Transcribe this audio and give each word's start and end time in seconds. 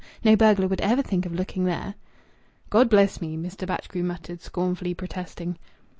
No 0.23 0.35
burglar 0.35 0.67
would 0.67 0.81
ever 0.81 1.03
think 1.03 1.27
of 1.27 1.31
looking 1.35 1.65
there." 1.65 1.93
"God 2.71 2.89
bless 2.89 3.21
me!" 3.21 3.37
Mr. 3.37 3.67
Batchgrew 3.67 4.01
muttered, 4.03 4.41
scornfully 4.41 4.95
protesting. 4.95 5.59